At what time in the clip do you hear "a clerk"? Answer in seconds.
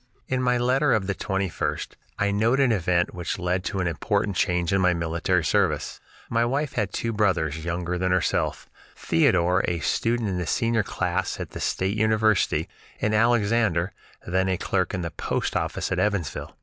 14.49-14.95